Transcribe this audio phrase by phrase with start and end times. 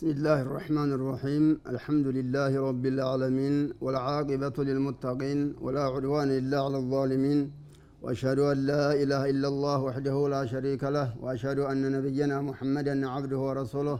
[0.00, 1.44] بسم الله الرحمن الرحيم.
[1.74, 3.54] الحمد لله رب العالمين
[3.84, 7.38] والعاقبة للمتقين ولا عدوان إلا على الظالمين.
[8.02, 13.38] وأشهد أن لا إله إلا الله وحده لا شريك له وأشهد أن نبينا محمدا عبده
[13.46, 13.98] ورسوله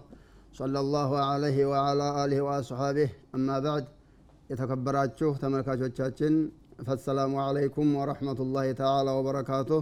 [0.61, 3.09] صلى الله عليه وعلى آله وأصحابه.
[3.37, 3.85] أما بعد
[4.51, 6.35] يتكبراتشوه تمركاتشوتشاتشن
[6.87, 9.81] فالسلام عليكم ورحمة الله تعالى وبركاته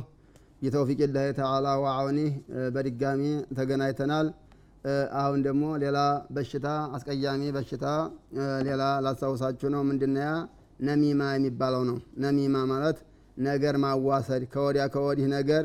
[0.62, 2.30] بتوفيق الله تعالى وعونه
[2.74, 4.26] برقامي تقنايتنال
[5.20, 5.98] አሁን ደግሞ ሌላ
[6.30, 7.86] በሽታ አስቀያሚ በሽታ
[8.68, 10.30] ሌላ ላስታውሳችሁ ነው። ምንድነያ
[10.80, 12.98] ነሚማ የሚባለው ነው። ነሚማ ማለት
[13.40, 15.64] ነገር ማዋሰድ ከወዲያ ከወዲህ ነገር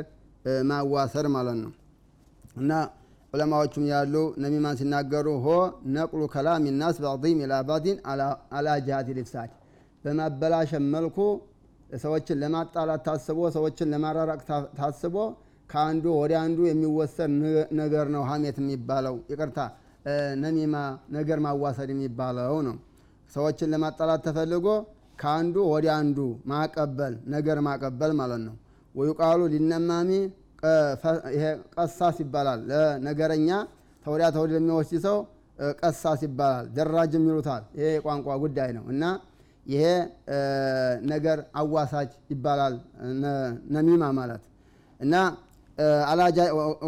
[0.70, 1.72] ማዋሰድ ማለት ነው።
[2.58, 2.72] እና
[3.34, 5.48] ዑለማዎቹም ያሉ ነሚማን ሲናገሩ ሆ
[5.96, 7.98] ነቅሉ ከላም ናስ በዕም ኢላ ባዲን
[8.58, 9.52] አላ ጅሃት ልፍሳድ።
[10.04, 11.18] በማበላሸት መልኩ
[12.04, 14.40] ሰዎችን ለማጣላት ታስቦ ሰዎችን ለማራራቅ
[14.80, 15.16] ታስቦ
[15.70, 17.32] ከአንዱ ወደ አንዱ የሚወሰድ
[17.80, 19.60] ነገር ነው ሀሜት የሚባለው። ይቅርታ
[20.44, 20.76] ነሚማ
[21.16, 22.76] ነገር ማዋሰድ የሚባለው ነው።
[23.32, 24.68] ሰዎችን ለማጣላት ተፈልጎ
[25.20, 26.18] ከአንዱ ወደ አንዱ
[26.52, 28.56] ማቀበል ነገር ማቀበል ማለት ነው።
[28.96, 30.10] ወዩቃሉ ሊነማሚ
[31.76, 33.50] ቀሳስ ይባላል። ለነገረኛ
[34.06, 35.18] ተወዲያ ተወዲ ለሚወስድ ሰው
[35.82, 39.04] ቀሳስ ይባላል። ደራጅም ይሉታል ይሄ የቋንቋ ጉዳይ ነው። እና
[39.66, 39.84] ይሄ
[41.12, 42.76] ነገር አዋሳጅ ይባላል።
[43.76, 44.44] ነሚማ ማለት።
[45.00, 45.16] እና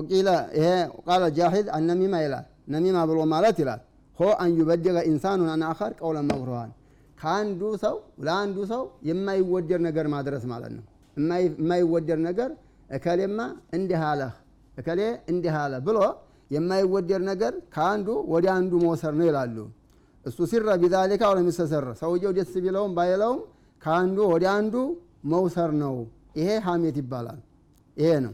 [0.09, 0.67] ቂለ ይሄ
[1.07, 3.81] ቃለ ጃሂል አነሚማ ይላል ነሚማ ብሎ ማለት ይላል
[4.19, 4.51] ሆ አን
[5.11, 5.63] ኢንሳኑን አን
[5.99, 6.71] ቀውለ መግሩሃን
[7.17, 10.83] ከአንዱ ሰው ለአንዱ ሰው የማይወደድ ነገር ማድረስ ማለት ነው
[11.17, 12.49] የማይወደድ ነገር
[12.89, 13.39] እከሌማ
[13.77, 14.33] እንዲህ አለህ
[14.73, 15.01] እከሌ
[15.31, 15.99] እንዲህ አለ ብሎ
[16.51, 19.57] የማይወደድ ነገር ከአንዱ ወደ አንዱ መውሰድ ነው ይላሉ
[20.25, 23.39] እሱ ሲረ ቢዛሊካ ወለሚስተሰር ሰውየው ደስ ቢለውም ባይለውም
[23.81, 24.75] ከአንዱ ወደ አንዱ
[25.33, 25.95] መውሰር ነው
[26.39, 27.39] ይሄ ሀሜት ይባላል
[27.97, 28.33] ይሄ ነው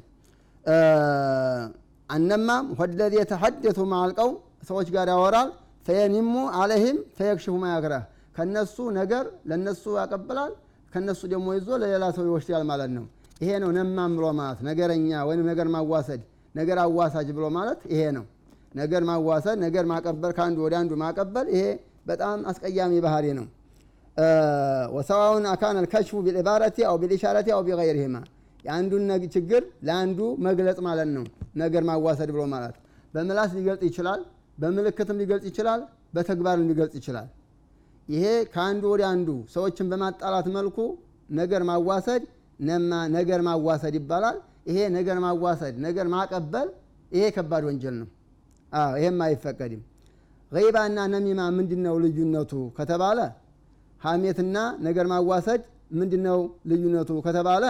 [2.09, 4.29] አነማም ወለዚ የተሐደቱ ማልቀው
[4.69, 5.49] ሰዎች ጋር ያወራል።
[5.85, 8.03] ፈየኒሙ አለህም ፈየክሽፉ ማያክረህ
[8.35, 10.51] ከነሱ ነገር ለነሱ ያቀብላል
[10.93, 13.05] ከነሱ ደግሞ ይዞ ለሌላ ሰው ይወስዳል ማለት ነው።
[13.41, 16.21] ይሄ ነው ነማም ብሎ ማለት። ነገረኛ ወይም ነገር ማዋሰድ
[16.55, 18.25] ነገር አዋሳጅ ብሎ ማለት ይሄ ነው።
[18.75, 21.63] ነገር ማዋሰድ ነገር ማቀበል ከአንዱ ወደ አንዱ ማቀበል ይሄ
[22.09, 23.47] በጣም አስቀያሚ ባህሪ ነው።
[24.95, 28.15] ወሰዋውን አካን አልከሽፉ ቢልዕባረቲ አው ቢልኢሻረቲ አው ቢገይርህማ
[28.65, 29.03] የአንዱን
[29.35, 31.23] ችግር ለአንዱ መግለጽ ማለት ነው።
[31.55, 32.75] ነገር ማዋሰድ ብሎ ማለት
[33.13, 34.21] በምላስ ሊገልጽ ይችላል
[34.57, 35.81] በምልክትም ሊገልጽ ይችላል
[36.15, 37.27] በተግባርም ሊገልጽ ይችላል።
[38.07, 38.23] ይሄ
[38.53, 40.77] ከአንዱ ወደ አንዱ ሰዎችን በማጣላት መልኩ
[41.33, 42.23] ነገር ማዋሰድ
[42.59, 44.37] ነማ ነገር ማዋሰድ ይባላል።
[44.69, 46.67] ይሄ ነገር ማዋሰድ ነገር ማቀበል
[47.11, 48.09] ይሄ ከባድ ወንጀል ነው።
[48.97, 49.81] ይሄም አይፈቀድም።
[50.51, 53.19] ገይባና ነሚማ ምንድነው ልዩነቱ ከተባለ
[54.01, 55.61] ሀሜትና ነገር ማዋሰድ
[55.91, 56.39] ምንድነው
[56.69, 57.63] ልዩነቱ ከተባለ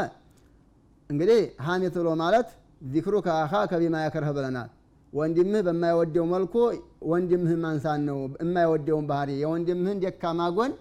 [1.11, 2.47] እንግዲህ ሀሜት ብሎ ማለት
[2.91, 4.69] ዚክሩ ከአኻ ከቢማ ያከርህ ብለናል
[5.13, 6.53] ወንድምህ በማይወደው መልኩ
[7.11, 10.73] ወንድምህ ማንሳት ነው። የማይወደውን ባህሪ የወንድምህን ደካማ ጎን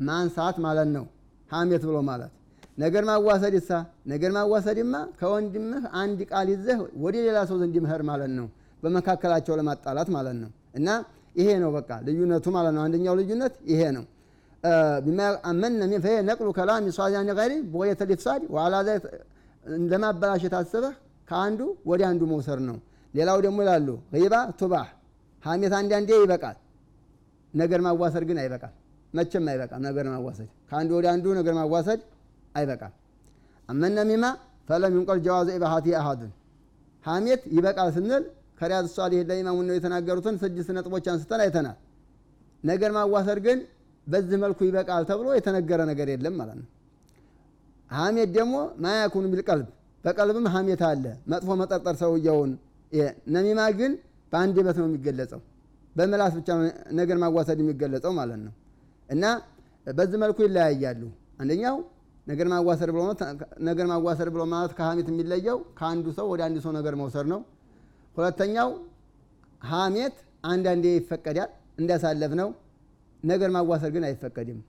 [0.00, 1.04] ማንሳት ማለት ነው።
[1.50, 2.32] ሀሜት ብሎ ማለት
[2.78, 3.78] ነገር ማዋሰድ ሳ
[4.10, 8.46] ነገር ማዋሰድማ ከወንድምህ አንድ ቃል ይዘህ ወደ ሌላ ሰው ዘንድ መኸር ማለት ነው።
[8.82, 10.88] በመካከላቸው ለማጣላት ማለት ነው። እና
[11.36, 14.04] ይሄ ነው በቃ ልዩነቱ ማለት ነው። አንደኛው ልዩነት ይሄ ነው።
[16.04, 18.74] ፈሄ ነቅሉ ከላም ሷዚያን ገሪ ቦየተ ልፍሳድ ዋላ
[19.90, 20.94] ለማበላሸት አስበህ
[21.28, 21.60] ከአንዱ
[21.90, 22.76] ወደ አንዱ መውሰድ ነው።
[23.14, 24.88] ሌላው ደግሞ ይላሉ ባ ቱባህ
[25.44, 26.56] ሀሜት አንዳንዴ ይበቃል
[27.54, 28.72] ነገር ማዋሰድ ግን አይበቃል
[29.14, 32.00] መቼም አይበቃም ነገር ማዋሰድ ከአንዱ ወደ አንዱ ነገር ማዋሰድ
[32.54, 32.92] አይበቃም።
[33.68, 34.24] أما النميمة
[34.68, 36.32] فلم ينقل جواز إباحته عن أحد
[37.04, 38.24] ሀሜት ይበቃል ስንል
[38.60, 41.78] ከሪያድ ሷሊህ ለኢማሙ ነው የተናገሩትን ስድስት ነጥቦች አንስተን አይተናል።
[42.64, 43.58] ነገር ማዋሰድ ግን
[44.06, 46.68] በዚህ መልኩ ይበቃል ተብሎ የተነገረ ነገር የለም ማለት ነው
[47.90, 49.68] ሀሜት ደግሞ ما يكون بالقلب
[50.04, 52.50] በቀልብም ሀሜት አለ። መጥፎ መጠርጠር ሰውየውን
[53.34, 53.92] ነሚማ ግን
[54.32, 55.40] በአንድ በት ነው የሚገለጸው።
[55.96, 56.48] በምላስ ብቻ
[56.92, 58.52] ነገር ማዋሰድ የሚገለጸው ማለት ነው።
[59.08, 59.24] እና
[59.86, 61.02] በዚህ መልኩ ይለያያሉ።
[61.40, 61.76] አንደኛው
[62.26, 63.02] ነገር ማዋሰድ ብሎ
[63.60, 67.40] ነገር ማዋሰድ ብሎ ማለት ከሀሜት የሚለየው ከአንዱ ሰው ወደ አንዱ ሰው ነገር መውሰድ ነው።
[68.16, 68.68] ሁለተኛው
[69.62, 72.48] ሀሜት አንዳንዴ ይፈቀዳል እንዳሳለፍ ነው
[73.22, 74.60] ነገር ማዋሰድ ግን አይፈቀድም።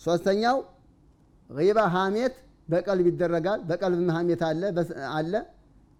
[0.00, 0.56] ሶስተኛው
[1.70, 2.34] ባ ሀሜት
[2.68, 4.42] በቀልብ ይደረጋል በቀልብ ሀሜት
[5.14, 5.32] አለ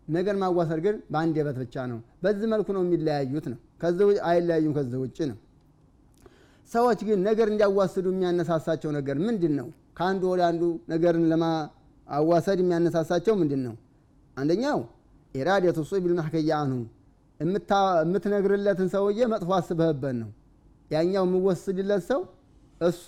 [0.09, 3.59] ነገር ማዋሰድ ግን በአንድ በት ብቻ ነው። በዚህ መልኩ ነው የሚለያዩት ነው።
[4.29, 5.37] አይለያዩም ከዚህ ውጭ ነው።
[6.71, 9.69] ሰዎች ግን ነገር እንዲያዋስዱ የሚያነሳሳቸው ነገር ምንድን ነው?
[9.99, 10.63] ከአንዱ ወደ አንዱ
[10.93, 13.75] ነገርን ለማዋሰድ የሚያነሳሳቸው ምንድን ነው?
[14.37, 14.81] አንደኛው
[15.35, 16.79] ኢራደቱ ሱ ቢልማሕከያ አንሁ
[17.41, 20.31] የምትነግርለትን ሰውዬ መጥፎ አስበህበት ነው።
[20.91, 22.21] ያኛው የምወስድለት ሰው
[22.81, 23.07] እሱ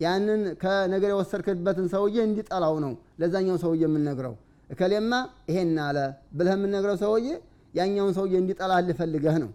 [0.00, 4.34] ያንን ከነገር የወሰድክበትን ሰውዬ እንዲጠላው ነው ለዛኛው ሰውዬ የምንነግረው
[4.70, 5.12] እከሌማ
[5.50, 5.98] ይሄን አለ
[6.36, 7.26] ብለህ የምንነግረው ሰውዬ
[7.74, 9.50] ያኛውን ሰውዬ እንዲጠላህ ልፈልገህ ነው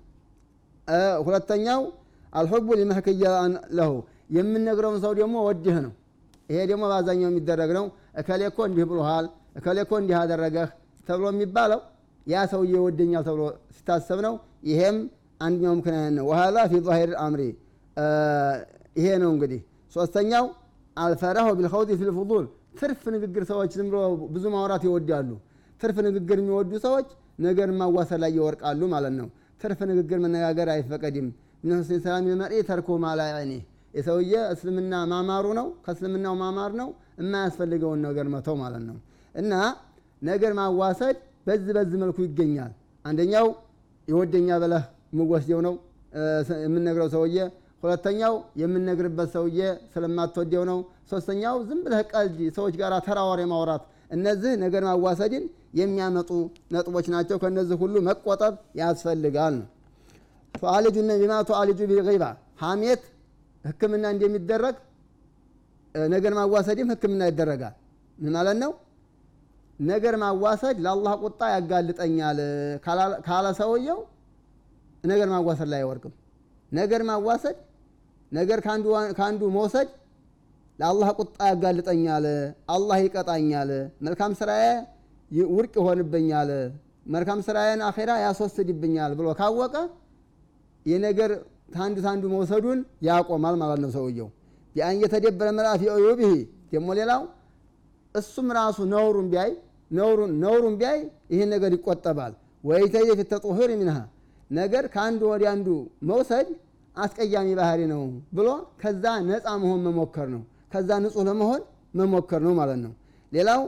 [1.25, 1.81] ሁለተኛው
[2.33, 3.29] አልሑቡ ሊመሕክያ
[3.77, 3.91] ለሁ
[4.35, 5.93] የምነግረውን ሰው ደግሞ ወድህ ነው።
[6.49, 7.85] ይሄ ደግሞ በአብዛኛው የሚደረግ ነው።
[8.19, 9.25] እከሌ እኮ እንዲህ ብሎሃል፣
[9.59, 10.69] እከሌ እኮ እንዲህ አደረገህ
[11.07, 11.79] ተብሎ የሚባለው
[12.27, 13.43] ያ ሰውዬ ይወደኛል ተብሎ
[13.75, 14.33] ሲታሰብ ነው።
[14.69, 14.97] ይሄም
[15.41, 17.41] አንደኛው ምክንያት ነው። ወሀዛ ፊ ዛሂር አምሪ
[18.99, 19.61] ይሄ ነው እንግዲህ።
[19.93, 20.45] ሶስተኛው
[20.97, 22.11] አልፈራሁ ቢልኸውጢ ፊል
[22.79, 23.99] ትርፍ ንግግር ሰዎች ዝም ብሎ
[24.33, 25.29] ብዙ ማውራት ይወዳሉ።
[25.81, 27.07] ትርፍ ንግግር የሚወዱ ሰዎች
[27.45, 29.27] ነገር ማዋሰድ ላይ ይወርቃሉ ማለት ነው።
[29.61, 31.27] ትርፍ ንግግር መነጋገር አይፈቀድም።
[31.63, 33.61] ምን ሁስኒ ሰላም ልመርኢ ተርኩ ማ ላ ያዕኒህ
[33.93, 36.89] የሰውዬ እስልምና ማማሩ ነው፣ ከእስልምናው ማማር ነው
[37.21, 38.97] የማያስፈልገውን ነገር መተው ማለት ነው።
[39.35, 39.53] እና
[40.21, 42.71] ነገር ማዋሰድ በዚህ በዚህ መልኩ ይገኛል።
[43.05, 43.47] አንደኛው
[44.07, 44.83] ይወደኛ ብለህ
[45.13, 45.73] የምወስደው ነው
[46.65, 47.37] የምነግረው ሰውዬ።
[47.83, 49.59] ሁለተኛው የምነግርበት ሰውዬ
[49.93, 50.79] ስለማትወደው ነው።
[51.11, 55.43] ሶስተኛው ዝም ብለህ ቀልድ ሰዎች ጋር ተራ ወሬ ማውራት። እነዚህ ነገር ማዋሰድን
[55.79, 56.29] የሚያመጡ
[56.73, 59.67] ነጥቦች ናቸው። ከእነዚህ ሁሉ መቆጠብ ያስፈልጋል ነው
[60.55, 62.25] ቱዓልጁ ቢማ ቱዓልጁ ቢልገይባ
[62.61, 63.01] ሐሜት
[63.65, 64.75] ሕክምና እንደሚደረግ
[65.95, 67.75] ነገር ማዋሰድም ሕክምና ይደረጋል።
[68.17, 68.71] ምን ማለት ነው?
[69.79, 72.39] ነገር ማዋሰድ ለአላህ ቁጣ ያጋልጠኛል
[73.27, 73.99] ካለ ሰውየው
[75.03, 76.13] ነገር ማዋሰድ ላይ አይወርቅም።
[76.71, 77.57] ነገር ማዋሰድ
[78.31, 78.59] ነገር
[79.17, 79.87] ከአንዱ መውሰድ
[80.79, 82.25] ለአላህ ቁጣ ያጋልጠኛል፣
[82.73, 83.71] አላህ ይቀጣኛል፣
[84.05, 84.65] መልካም ስራዬ
[85.51, 86.51] ውድቅ ይሆንብኛል፣
[87.13, 89.75] መልካም ስራዬን አኼራ ያስወስድብኛል ብሎ ካወቀ
[90.85, 91.31] የነገር
[91.75, 94.29] ታንዱ ታንዱ መውሰዱን ያቆማል ማለት ነው ሰውየው።
[94.75, 96.31] ቢአን የተደበረ ምዕራፍ የዑዩቢሂ
[96.71, 97.21] ደግሞ ሌላው
[98.15, 99.51] እሱም ራሱ ነውሩን ቢያይ
[100.41, 100.99] ነውሩን ቢያይ
[101.33, 102.33] ይህን ነገር ይቆጠባል።
[102.63, 103.97] ወይተየ ፊ ተጡሁር ሚንሃ
[104.49, 105.67] ነገር ከአንዱ ወደ አንዱ
[106.09, 106.47] መውሰድ
[106.99, 108.01] አስቀያሚ ባህሪ ነው
[108.37, 108.47] ብሎ
[108.81, 110.41] ከዛ ነፃ መሆን መሞከር ነው።
[110.73, 111.61] ከዛ ንጹህ ለመሆን
[111.93, 112.91] መሞከር ነው ማለት ነው።
[113.31, 113.61] ሌላው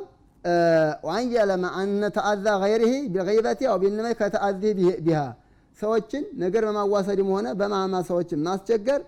[1.06, 4.62] ወአንየለመ አነ ተአዛ ገይሪሂ ቢገይበቲ አው ቢንመይ ከተአዚ
[5.06, 5.19] ቢሃ
[5.80, 9.01] ሰዎችን ነገር በማዋሰድም ሆነ በማማ ሰዎችን ማስቸገር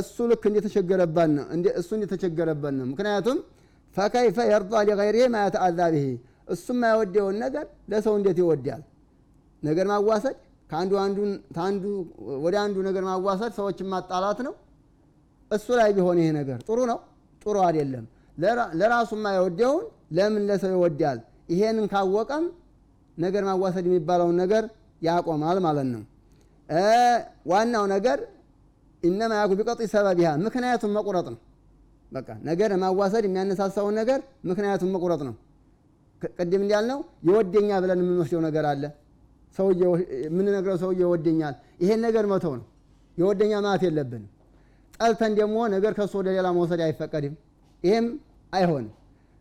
[0.00, 1.44] እሱ ልክ እንደተቸገረበት ነው
[1.80, 3.38] እሱ እንደተቸገረበት ነው። ምክንያቱም
[3.96, 6.04] ፈከይፈ የርዳ ሊገይሪሂ ማ የተአዛ ብሂ
[6.54, 6.66] እሱ
[7.42, 8.82] ነገር ለሰው እንዴት ይወዳል?
[9.62, 10.36] ነገር ማዋሰድ
[10.72, 11.84] ከአንዱ
[12.44, 14.54] ወደ አንዱ ነገር ማዋሰድ ሰዎችን ማጣላት ነው።
[15.50, 16.98] እሱ ላይ ቢሆን ይሄ ነገር ጥሩ ነው?
[17.42, 18.04] ጥሩ አይደለም።
[18.80, 19.84] ለራሱ የማይወደውን
[20.16, 21.18] ለምን ለሰው ይወዳል?
[21.52, 22.44] ይሄንን ካወቀም
[23.18, 24.64] ነገር ማዋሰድ የሚባለውን ነገር
[25.02, 26.02] ያቆማል ማለት ነው።
[27.50, 28.18] ዋናው ነገር
[29.02, 31.40] ኢነማ ያኩ ቢቀጢ ሰበቢሃ ምክንያቱም መቁረጥ ነው።
[32.12, 34.20] በቃ ነገር ማዋሰድ የሚያነሳሳውን ነገር
[34.50, 35.34] ምክንያቱም መቁረጥ ነው።
[36.38, 36.98] ቅድም እንዳልነው
[37.28, 38.84] የወደኛ ብለን የምንወስደው ነገር አለ።
[40.24, 42.66] የምንነግረው ሰውዬ ይወደኛል፣ ይሄን ነገር መተው ነው።
[43.18, 44.28] የወደኛ ማለት የለብንም።
[44.96, 47.34] ጠልተን ደግሞ ነገር ከሱ ወደ ሌላ መውሰድ አይፈቀድም።
[47.82, 48.06] ይሄም
[48.52, 48.92] አይሆንም።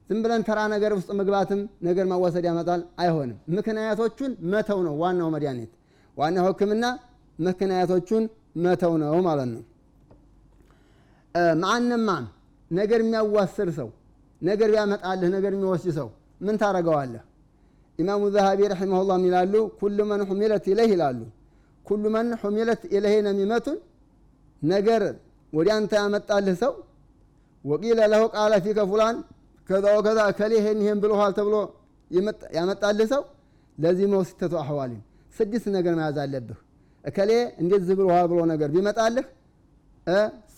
[0.10, 5.72] ዝም ብለን ተራ ነገር ውስጥ መግባትም ነገር ማዋሰድ ያመጣል። አይሆንም። ምክንያቶቹን መተው ነው ዋናው መድኃኒት።
[6.18, 6.86] ዋናው ሕክምና
[7.40, 8.24] ምክንያቶቹን
[8.64, 9.62] መተው ነው ማለት ነው።
[11.62, 12.26] ማንማም
[12.72, 13.90] ነገር የሚያዋስር ሰው
[14.42, 16.08] ነገር ቢያመጣልህ ነገር የሚወስድ ሰው
[16.42, 17.22] ምን ታረገዋለህ?
[18.02, 19.54] ኢማሙ ዘሃቢ ረሒመሁላህ ይላሉ?
[19.80, 21.20] ኩሉ መን ሑሚለት ኢለይህ ይላሉ።
[21.86, 23.78] ኩሉ መን ሑሚለት ኢለይህ ነሚመቱን
[24.62, 25.02] ነገር
[25.54, 26.74] ወደ አንተ ያመጣልህ ሰው?
[27.66, 29.16] ወቂለ ለሁ ቃለ ፊከ ፉላን
[29.70, 31.56] ከዛ ወከዛ እከሌ ይሄን ይሄን ብሎሃል ተብሎ
[32.58, 33.22] ያመጣልህ ሰው?
[33.78, 35.02] ለዚህ መውሲተቱ አሕዋሊን።
[35.36, 36.60] ስድስት ነገር መያዝ አለብህ።
[37.06, 37.32] እከሌ
[37.62, 38.26] እንደዚህ ብሎሃል?
[38.32, 39.28] ብሎ ነገር ቢመጣልህ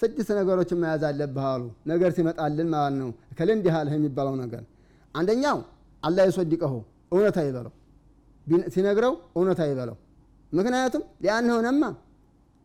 [0.02, 3.94] ስድስት ነገሮችን መያዝ አለብህ አሉ። ነገር ሲመጣልን ማለት ነው። እከሌ እንዲህ አለህ?
[3.98, 4.64] የሚባለው ነገር።
[5.16, 5.58] አንደኛው
[6.04, 6.74] አላህ የሶዲቀሁ
[7.14, 7.74] እውነት አይበለው፣
[8.68, 9.96] ሲነግረው እውነት አይበለው።
[10.52, 11.84] ምክንያቱም ሊአንሁ ነማ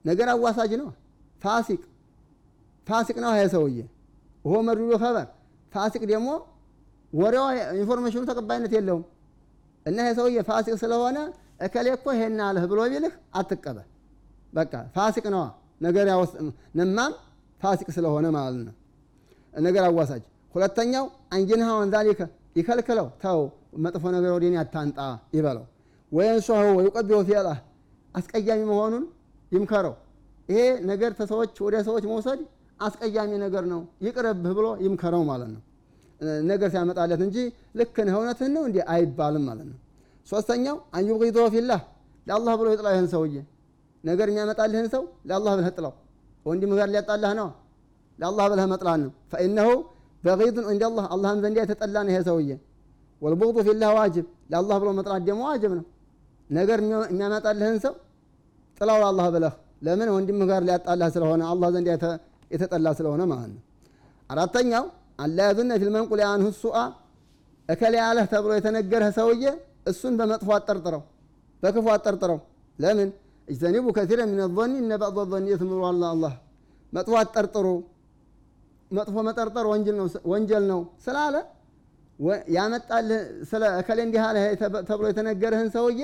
[0.05, 0.88] ነገር አዋሳጅ ነው።
[1.43, 1.81] ፋሲቅ
[2.87, 3.78] ፋሲቅ ነው ይሄ ሰውዬ
[4.45, 5.26] وهو مردود الخبر
[5.73, 6.28] ፋሲቅ ደግሞ
[7.12, 7.45] ወሬዋ
[7.80, 9.05] information ኑ ተቀባይነት የለውም።
[9.87, 11.19] እና ይሄ ሰውዬ ፋሲቅ ስለሆነ
[11.67, 13.87] እከሌ እኮ ይሄን አለህ ብሎ ቢልህ አትቀበል።
[14.52, 15.45] በቃ ፋሲቅ ነዋ።
[15.81, 16.07] ነገር
[16.78, 17.12] نمام
[17.61, 18.75] ፋሲቅ ስለሆነ ማለት ነው።
[19.55, 20.23] ነገር አዋሳጅ።
[20.55, 22.21] ሁለተኛው أن ينهاه عن ذلك
[22.57, 23.40] ይከልክለው፣ ተው
[23.85, 24.57] መጥፎ ነገር ወደ እኔ
[25.33, 25.64] ይበለው።
[26.12, 27.59] ወየንሷሁ ወይቆቢሁ ፊዕላህ
[28.14, 29.05] አስቀያሚ መሆኑን
[29.52, 29.95] ይምከረው።
[30.49, 32.40] ይሄ ነገር ተሰዎች ወደ ሰዎች መውሰድ
[32.81, 35.62] አስቀያሚ ነገር ነው ይቅርብህ ብሎ ይምከረው ማለት ነው።
[36.50, 37.37] ነገር ሲያመጣለት እንጂ
[37.78, 39.76] ልክ ነህ እውነትህን ነው እንዲህ አይባልም ማለት ነው።
[40.28, 41.81] ሶስተኛው አንዩብቂቶ ፊላህ
[42.26, 43.35] ለአላህ ብሎ ይጥላው። ይህን ሰውዬ
[44.05, 45.93] ነገር የሚያመጣልህን ሰው ለአላህ ብለህ ጥላው።
[46.47, 47.49] ወንድምህ ጋር ሊያጣላህ ነው፣
[48.19, 49.71] ለአላህ ብለህ መጥላት ነው። ፈኢነሁ
[50.25, 52.50] በጊዱን ዐንደላህ አላህም ዘንድ የተጠላ ነው ይሄ ሰውዬ።
[53.22, 55.84] ወልቡግዱ ፊላህ ዋጅብ ለአላህ ብሎ መጥላት ደግሞ ዋጅብ ነው።
[56.50, 57.94] ነገር የሚያመጣልህን ሰው
[58.78, 61.88] ጥላው ለአላህ ብለህ ለምን ወንድምህ ጋር ሊያጣላህ ስለሆነ አላህ ዘንድ
[62.50, 63.62] የተጠላ ስለሆነ ማለት ነው።
[64.30, 64.84] አራተኛው
[65.18, 66.78] አላ ያዙነ ፊል መንቁል አንሁ ሱአ
[67.68, 69.44] እከሌ ያለህ ተብሎ የተነገረህ ሰውዬ
[69.90, 71.02] እሱን በመጥፎ አጠርጥረው፣
[71.62, 72.38] በክፉ አጠርጥረው።
[72.78, 73.08] ለምን
[73.48, 76.34] እጅተኒቡ ከሲረ ሚነ ዞኒ እነ በዕض ዞኒ የትምሩ አላ አላህ
[76.92, 77.66] መጥፎ አጠርጥሩ
[78.90, 79.66] መጥፎ መጠርጠር
[80.33, 81.37] ወንጀል ነው ስላለ
[82.54, 84.37] ያመጣልህ ስለ እከሌ እንዲህ አለ
[84.88, 86.00] ተብሎ የተነገርህን ሰውዬ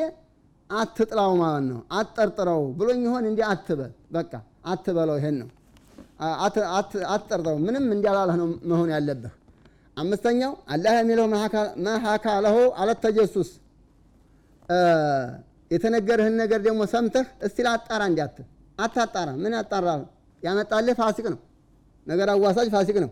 [0.71, 4.33] አትጥላው ማለት ነው። አትጠርጥረው ብሎኝ ይሆን እንዲህ አትበል፣ በቃ
[4.67, 5.49] አትበለው። ይሄን ነው
[7.09, 9.33] አትጠርጥረው። ምንም እንዲያላለህ ነው መሆን ያለብህ።
[9.97, 11.27] አምስተኛው አላህ የሚለው
[11.87, 13.51] መሀካ ለሆ አለት ተጀሱስ
[15.71, 18.37] የተነገርህን ነገር ደግሞ ሰምተህ እስቲ ላጣራ እንዲያት
[18.79, 19.89] አታጣራ። ምን ያጣራ?
[20.43, 21.39] ያመጣልህ ፋሲቅ ነው፣
[22.07, 23.11] ነገር አዋሳጅ ፋሲቅ ነው።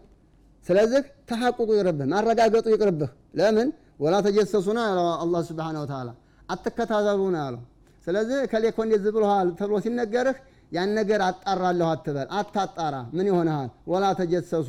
[0.67, 3.69] ስለዚህ ተሐቁቁ ይቅርብህ፣ ማረጋገጡ ይቅርብህ። ለምን
[4.01, 6.11] ወላ ተጀሰሱና ያለው አላህ ስብሓነሁ ወተዓላ
[6.49, 7.63] አትከታተሉ ነው ያለው።
[8.07, 10.37] ስለዚህ ከሌ እኮ እንደዚህ ብሎሃል ተብሎ ሲነገርህ
[10.73, 13.71] ያን ነገር አጣራለሁ አትበል፣ አታጣራ። ምን ይሆንሃል?
[13.93, 14.69] ወላ ተጀሰሱ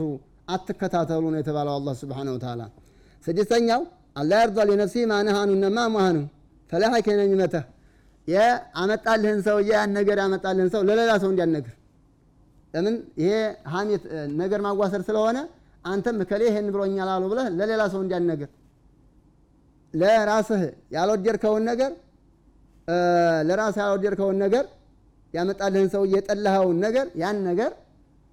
[0.53, 2.61] አትከታተሉ ነው የተባለው አላህ ስብሓነሁ ወተዓላ።
[3.25, 3.81] ስድስተኛው
[4.15, 6.17] አላ የርዳ ሊነፍሲ ማነሃኑ እነማ ማሃኑ
[6.71, 7.63] ፈላሀ ከነሚመተህ
[8.27, 11.73] የአመጣልህን ሰውዬ ያን ነገር ያመጣልህን ሰው ለሌላ ሰው እንዲያነግር
[12.73, 13.31] ለምን ይሄ
[13.73, 14.03] ሀሜት
[14.41, 15.37] ነገር ማዋሰድ ስለሆነ
[15.85, 18.49] አንተም ከሌ ይሄን ብሎኛል አሉ ብለህ ለሌላ ሰው እንዲያነግር
[19.93, 20.61] ለራስህ
[20.95, 21.91] ያልወደድከውን ነገር
[23.47, 24.65] ለራስህ ያልወደድከውን ነገር
[25.33, 27.71] ያመጣልህን ሰው የጠላኸውን ነገር ያን ነገር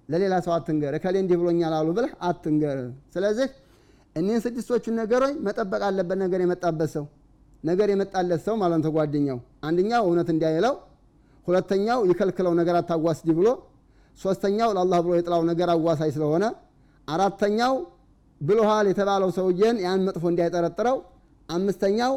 [0.09, 2.77] ለሌላ ሰው አትንገር። እከሌ እንዲህ ብሎኛል አሉ ብለህ አትንገር።
[3.15, 3.47] ስለዚህ
[4.15, 7.05] እኒህን ስድስቶቹን ነገሮች መጠበቅ አለበት። ነገር የመጣበት ሰው
[7.63, 10.75] ነገር የመጣለት ሰው ማለት ነው ጓደኛው፣ አንደኛው እውነት እንዲያይለው፣
[11.47, 13.47] ሁለተኛው ይከልክለው ነገር አታዋስዲ ብሎ፣
[14.19, 16.43] ሶስተኛው ለአላህ ብሎ የጥላው ነገር አዋሳይ ስለሆነ፣
[17.07, 17.73] አራተኛው
[18.41, 20.97] ብሎሃል የተባለው ሰውዬን ያን መጥፎ እንዳይጠረጥረው፣
[21.49, 22.13] አምስተኛው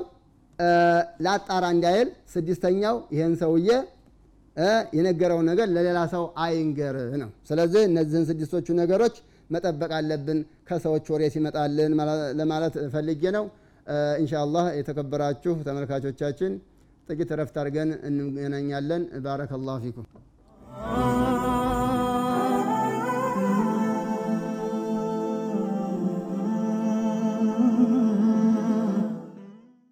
[1.24, 3.68] ላጣራ እንዳይል፣ ስድስተኛው ይህን ሰውዬ
[4.96, 9.16] የነገረውን ነገር ለሌላ ሰው አይንገር ነው። ስለዚህ እነዚህን ስድስቶቹ ነገሮች
[9.50, 11.92] መጠበቅ አለብን ከሰዎች ወሬ ሲመጣልን
[12.40, 13.46] ለማለት ፈልጌ ነው።
[14.22, 16.52] ኢንሻአላህ የተከበራችሁ ተመልካቾቻችን
[17.08, 20.06] ጥቂት እረፍት አድርገን እንገናኛለን። ባረከላሁ ፊኩም